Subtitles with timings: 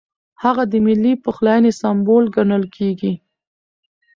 [0.43, 3.13] هغه د ملي پخلاینې سمبول ګڼل کېږي.